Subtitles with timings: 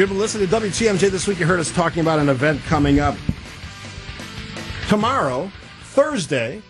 [0.00, 3.00] you've been listening to WTMJ this week, you heard us talking about an event coming
[3.00, 3.14] up
[4.88, 5.52] tomorrow,
[5.82, 6.62] Thursday.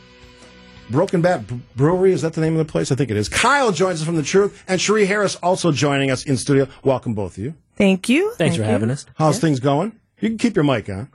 [0.91, 1.45] Broken Bat
[1.77, 2.91] Brewery, is that the name of the place?
[2.91, 3.29] I think it is.
[3.29, 6.67] Kyle joins us from The Truth, and Cherie Harris also joining us in studio.
[6.83, 7.55] Welcome, both of you.
[7.77, 8.31] Thank you.
[8.31, 8.65] Thanks Thank for you.
[8.65, 9.07] having us.
[9.15, 9.93] How's things going?
[10.19, 11.09] You can keep your mic on.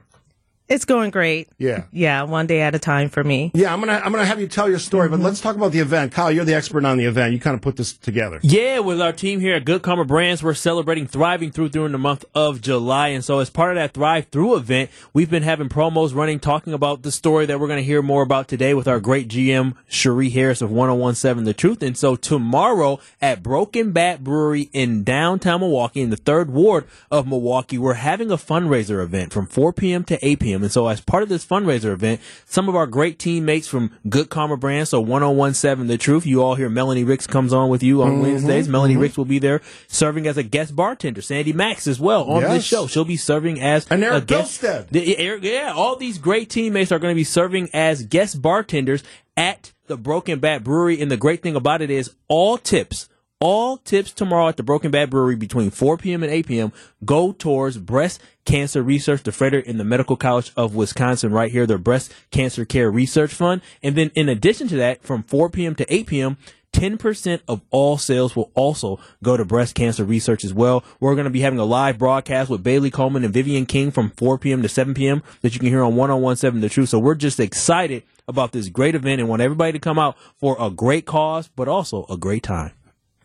[0.67, 1.49] It's going great.
[1.59, 1.83] Yeah.
[1.91, 3.51] Yeah, one day at a time for me.
[3.53, 5.79] Yeah, I'm gonna I'm gonna have you tell your story, but let's talk about the
[5.79, 6.11] event.
[6.11, 7.33] Kyle, you're the expert on the event.
[7.33, 8.39] You kind of put this together.
[8.41, 11.99] Yeah, with our team here at Good Karma Brands, we're celebrating Thriving Through during the
[11.99, 13.09] month of July.
[13.09, 16.73] And so, as part of that Thrive Through event, we've been having promos running talking
[16.73, 19.75] about the story that we're going to hear more about today with our great GM,
[19.87, 21.83] Cherie Harris of 1017 The Truth.
[21.83, 27.27] And so, tomorrow at Broken Bat Brewery in downtown Milwaukee, in the third ward of
[27.27, 30.03] Milwaukee, we're having a fundraiser event from 4 p.m.
[30.05, 30.54] to 8 p.m.
[30.63, 34.29] And so, as part of this fundraiser event, some of our great teammates from Good
[34.29, 38.01] Karma Brands, so 1017 The Truth, you all hear Melanie Ricks comes on with you
[38.01, 38.67] on mm-hmm, Wednesdays.
[38.67, 39.01] Melanie mm-hmm.
[39.01, 41.21] Ricks will be there serving as a guest bartender.
[41.21, 42.51] Sandy Max as well on Yes.
[42.53, 42.87] this show.
[42.87, 44.61] She'll be serving as And Eric a guest.
[44.61, 45.43] Bilstead.
[45.43, 49.03] Yeah, all these great teammates are going to be serving as guest bartenders
[49.37, 51.01] at the Broken Bat Brewery.
[51.01, 53.09] And the great thing about it is all tips,
[53.45, 56.23] all tips tomorrow at the Broken Bat Brewery between 4 p.m.
[56.23, 56.73] and 8 p.m.
[57.05, 61.67] go towards breast cancer research, the Froedtert and the Medical College of Wisconsin right here,
[61.67, 63.61] their breast cancer care research fund.
[63.83, 65.75] And then in addition to that, from 4 p.m.
[65.75, 66.37] to 8 p.m.,
[66.73, 70.83] 10% of all sales will also go to breast cancer research as well.
[70.99, 74.09] We're going to be having a live broadcast with Bailey Coleman and Vivian King from
[74.09, 74.63] 4 p.m.
[74.63, 75.21] to 7 p.m.
[75.41, 76.89] that you can hear on 1017 The Truth.
[76.89, 80.57] So we're just excited about this great event and want everybody to come out for
[80.59, 82.71] a great cause, but also a great time.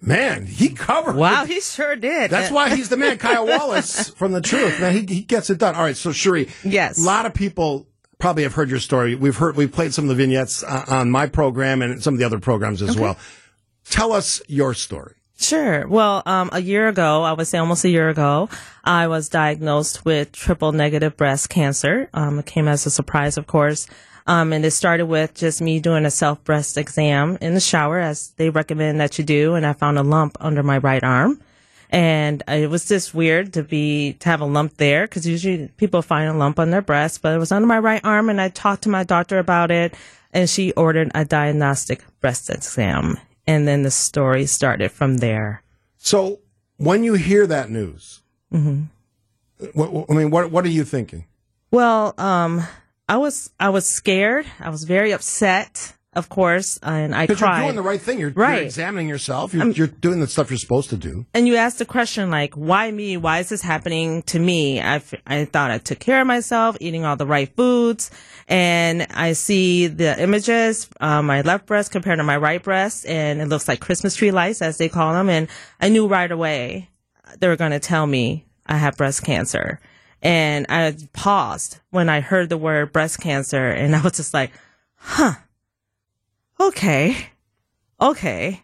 [0.02, 1.16] Man, he covered.
[1.16, 2.30] Wow, he sure did.
[2.30, 4.80] That's why he's the man, Kyle Wallace from The Truth.
[4.80, 5.74] Man, he, he gets it done.
[5.74, 6.48] All right, so Cherie.
[6.64, 6.98] Yes.
[6.98, 7.86] A lot of people
[8.18, 9.14] probably have heard your story.
[9.14, 12.20] We've heard, we've played some of the vignettes uh, on my program and some of
[12.20, 13.18] the other programs as well.
[13.84, 15.14] Tell us your story.
[15.36, 15.88] Sure.
[15.88, 18.50] Well, um, a year ago, I would say almost a year ago,
[18.84, 22.10] I was diagnosed with triple negative breast cancer.
[22.12, 23.86] Um, it came as a surprise, of course.
[24.30, 27.98] Um, and it started with just me doing a self breast exam in the shower,
[27.98, 29.54] as they recommend that you do.
[29.56, 31.40] And I found a lump under my right arm.
[31.90, 36.00] And it was just weird to be, to have a lump there, because usually people
[36.02, 38.30] find a lump on their breast, but it was under my right arm.
[38.30, 39.94] And I talked to my doctor about it,
[40.32, 43.18] and she ordered a diagnostic breast exam.
[43.48, 45.64] And then the story started from there.
[45.96, 46.38] So
[46.76, 51.24] when you hear that news, what, what- I mean, what, what are you thinking?
[51.72, 52.62] Well, um,
[53.10, 54.46] I was I was scared.
[54.60, 58.20] I was very upset, of course, and I Because you're doing the right thing.
[58.20, 58.54] You're, Right.
[58.58, 59.52] you're examining yourself.
[59.52, 61.26] You're, you're doing the stuff you're supposed to do.
[61.34, 63.16] and you asked the question like, "Why me?
[63.16, 66.76] Why is this happening to me?" I, f- I thought I took care of myself,
[66.80, 68.10] eating all the right foods,
[68.46, 73.40] and I see the images, um, my left breast compared to my right breast, and
[73.42, 75.48] it looks like Christmas tree lights, as they call them, and
[75.80, 76.88] I knew right away
[77.40, 79.80] they were going to tell me I have breast cancer.
[80.22, 84.52] And I paused when I heard the word breast cancer, and I was just like,
[84.96, 85.34] huh,
[86.58, 87.16] okay,
[88.00, 88.62] okay.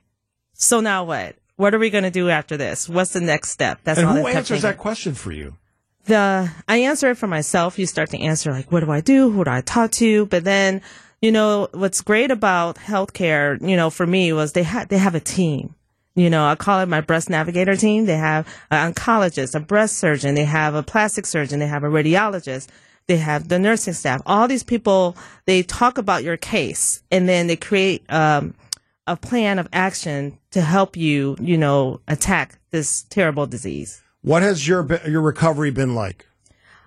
[0.53, 1.37] So now what?
[1.57, 2.89] What are we going to do after this?
[2.89, 3.81] What's the next step?
[3.85, 5.57] That's And all who answers that question for you?
[6.07, 7.79] the I answer it for myself.
[7.79, 9.31] You start to answer like, what do I do?
[9.31, 10.27] Who do I talk to?
[10.27, 10.81] But then,
[11.21, 15.15] you know, what's great about healthcare, you know, for me was they had they have
[15.15, 15.75] a team.
[16.17, 18.07] You know, I call it my breast navigator team.
[18.07, 21.89] They have an oncologist, a breast surgeon, they have a plastic surgeon, they have a
[21.89, 22.69] radiologist,
[23.07, 24.23] they have the nursing staff.
[24.25, 28.55] All these people, they talk about your case and then they create um,
[29.07, 34.03] a plan of action to help you, you know, attack this terrible disease.
[34.23, 36.27] What has your your recovery been like?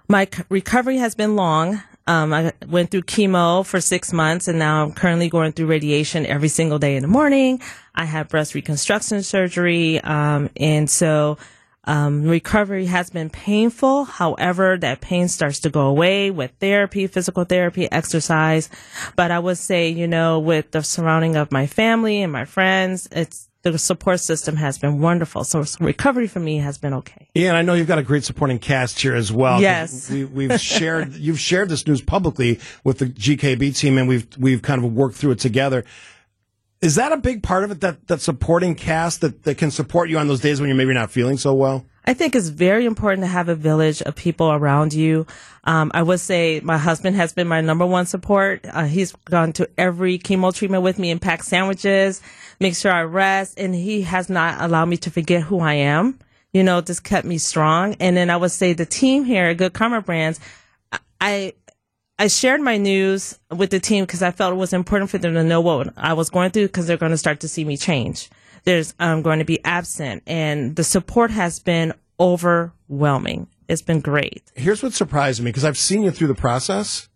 [0.09, 1.81] My recovery has been long.
[2.09, 6.25] Um, I went through chemo for six months and now I'm currently going through radiation
[6.25, 7.61] every single day in the morning.
[7.93, 10.01] I had breast reconstruction surgery.
[10.01, 11.37] Um, and so,
[11.83, 14.05] um, recovery has been painful.
[14.05, 18.69] However, that pain starts to go away with therapy, physical therapy, exercise.
[19.15, 23.07] But I would say, you know, with the surrounding of my family and my friends,
[23.11, 25.43] it's, the support system has been wonderful.
[25.43, 27.27] So recovery for me has been okay.
[27.35, 29.61] Ian, I know you've got a great supporting cast here as well.
[29.61, 30.09] Yes.
[30.09, 31.13] we, we've shared.
[31.19, 35.15] You've shared this news publicly with the GKB team, and we've we've kind of worked
[35.15, 35.83] through it together.
[36.81, 37.81] Is that a big part of it?
[37.81, 40.93] That that supporting cast that, that can support you on those days when you're maybe
[40.93, 41.85] not feeling so well.
[42.09, 45.27] I think it's very important to have a village of people around you.
[45.63, 48.65] Um, I would say my husband has been my number one support.
[48.67, 52.19] Uh, he's gone to every chemo treatment with me and packed sandwiches,
[52.59, 56.17] make sure I rest, and he has not allowed me to forget who I am.
[56.51, 57.95] You know, just kept me strong.
[57.99, 60.39] And then I would say the team here at Good Karma Brands,
[61.21, 61.53] I
[62.17, 65.35] I shared my news with the team because I felt it was important for them
[65.35, 67.77] to know what I was going through because they're going to start to see me
[67.77, 68.31] change.
[68.63, 73.47] There's I'm going to be absent, and the support has been overwhelming.
[73.67, 74.51] It's been great.
[74.55, 77.07] Here's what surprised me because I've seen you through the process.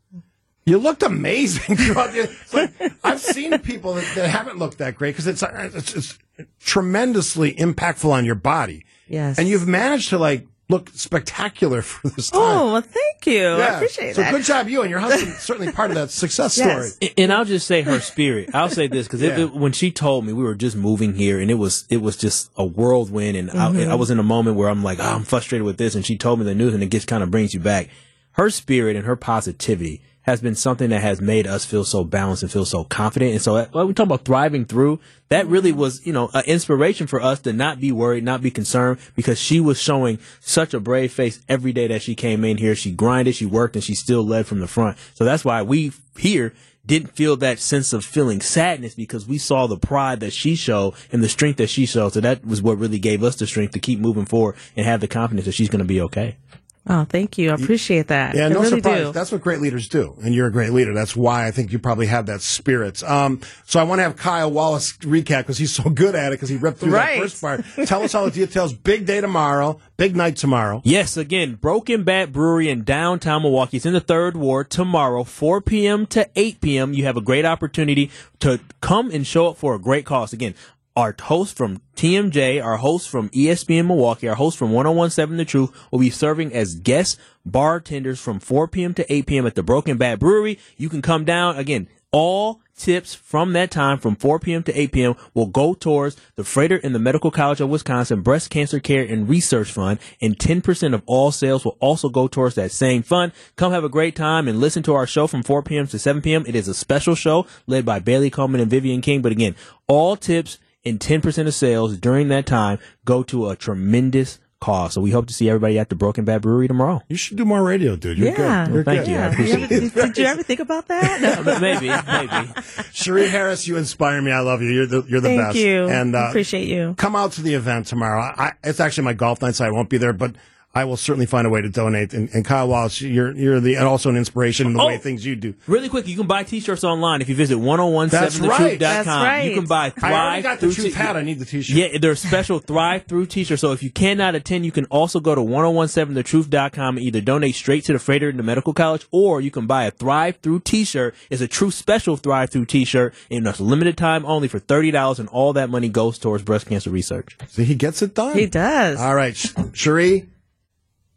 [0.66, 2.24] You looked amazing throughout the.
[2.24, 2.72] it's like,
[3.04, 8.10] I've seen people that, that haven't looked that great because it's, it's it's tremendously impactful
[8.10, 8.86] on your body.
[9.08, 9.38] Yes.
[9.38, 12.42] and you've managed to like look spectacular for this time.
[12.42, 13.48] Oh, well, thank you.
[13.48, 13.76] I Yeah.
[13.76, 14.32] appreciate so that.
[14.32, 15.34] good job, you and your husband.
[15.40, 16.94] certainly part of that success Yes.
[16.96, 17.10] story.
[17.18, 18.50] And- And I'll just say her spirit.
[18.54, 19.44] I'll say this because Yeah.
[19.46, 22.50] when she told me we were just moving here, and it was it was just
[22.56, 23.90] a whirlwind, and Mm-hmm.
[23.90, 26.06] I, I was in a moment where I'm like, oh, I'm frustrated with this, and
[26.06, 27.90] she told me the news, and it just kind of brings you back.
[28.32, 32.44] Her spirit and her positivity has been something that has made us feel so balanced
[32.44, 33.32] and feel so confident.
[33.34, 35.00] And so, uh, when we talk about thriving through,
[35.30, 38.52] that really was, you know, an inspiration for us to not be worried, not be
[38.52, 42.58] concerned, because she was showing such a brave face every day that she came in
[42.58, 42.76] here.
[42.76, 44.98] She grinded, she worked, and she still led from the front.
[45.14, 46.54] So that's why we here
[46.86, 50.94] didn't feel that sense of feeling sadness because we saw the pride that she showed
[51.12, 52.14] and the strength that she showed.
[52.14, 55.00] So that was what really gave us the strength to keep moving forward and have
[55.00, 56.38] the confidence that she's going to be okay.
[56.86, 57.52] Oh, thank you.
[57.52, 58.36] I appreciate that.
[58.36, 59.06] Yeah, I no really surprise.
[59.06, 59.12] do.
[59.14, 60.94] That's what great leaders do, and you're a great leader.
[60.94, 63.02] That's why I think you probably have that spirit.
[63.04, 66.36] Um, so I want to have Kyle Wallace recap because he's so good at it
[66.36, 67.22] because he ripped through Right.
[67.22, 67.64] that first part.
[67.88, 68.74] Tell us all the details.
[68.74, 69.80] Big day tomorrow.
[69.96, 70.82] Big night tomorrow.
[70.84, 73.78] Yes, again, Broken Bat Brewery in downtown Milwaukee.
[73.78, 76.06] It's in the third ward tomorrow, 4 p.m.
[76.08, 76.94] to 8 p.m.
[76.94, 80.34] You have a great opportunity to come and show up for a great cause.
[80.34, 80.54] Again,
[80.96, 85.72] our host from TMJ, our host from ESPN Milwaukee, our host from 1017 The Truth
[85.92, 88.94] will be serving as guest bartenders from 4 p.m.
[88.96, 89.48] to 8 p.m.
[89.48, 90.60] at the Broken Bat Brewery.
[90.78, 91.88] You can come down again.
[92.12, 94.62] All tips from that time from 4 p.m.
[94.64, 95.16] to 8 p.m.
[95.34, 99.28] will go towards the Froedtert and the Medical College of Wisconsin Breast Cancer Care and
[99.28, 103.32] Research Fund, and 10% of all sales will also go towards that same fund.
[103.56, 105.88] Come have a great time and listen to our show from 4 p.m.
[105.88, 106.44] to 7 p.m.
[106.46, 109.24] It is a special show led by Bailey Coleman and Vivian King.
[109.24, 109.56] But again,
[109.88, 114.94] all tips and 10% of sales during that time go to a tremendous cause.
[114.94, 117.02] So we hope to see everybody at the Broken Bat Brewery tomorrow.
[117.10, 118.18] You should do more radio, dude.
[118.18, 118.66] You're yeah.
[118.66, 118.74] good.
[118.74, 119.08] You're Thank good.
[119.10, 119.16] you.
[119.16, 119.32] I Yeah.
[119.32, 121.60] appreciate You ever- did, did you ever think about that?
[121.62, 122.62] maybe, maybe.
[122.94, 124.32] Cherie Harris, you inspire me.
[124.32, 124.70] I love you.
[124.70, 125.58] You're the, you're the Thank best.
[125.58, 125.90] you.
[125.90, 126.94] And uh, appreciate you.
[126.98, 128.22] come out to the event tomorrow.
[128.22, 130.34] I, I, it's actually my golf night, so I won't be there, but
[130.76, 132.14] I will certainly find a way to donate.
[132.14, 134.88] And, and Kyle Wallace, you're you're the and also an inspiration in the Oh.
[134.88, 135.54] way things you do.
[135.68, 138.80] Really quick, you can buy t-shirts online if you visit oh That's right.
[138.80, 138.80] 1017thetruth.com.
[138.80, 139.42] That's right.
[139.44, 141.16] You can buy Thrive I already got the truth t- hat.
[141.16, 141.76] I need the t-shirt.
[141.76, 143.62] Yeah, there's special Thrive Through t-shirts.
[143.62, 147.84] So if you cannot attend, you can also go to 1017thetruth.com and either donate straight
[147.86, 151.16] to the Froedtert and the Medical College, or you can buy a Thrive Through t-shirt.
[151.30, 155.30] It's a true special Thrive Through t-shirt, and it's limited time only for $30, and
[155.30, 157.38] all that money goes towards breast cancer research.
[157.48, 158.36] See, he gets it done.
[158.38, 159.00] He does.
[159.00, 160.30] All right, Sh- Cherie,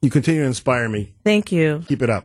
[0.03, 1.13] you continue to inspire me.
[1.25, 1.85] Thank you.
[1.89, 2.25] Keep it up.